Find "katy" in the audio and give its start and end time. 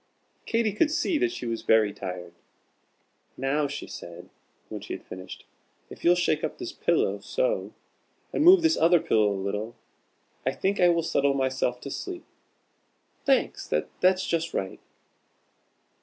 0.47-0.73